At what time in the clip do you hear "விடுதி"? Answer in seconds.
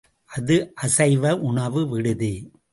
1.87-2.33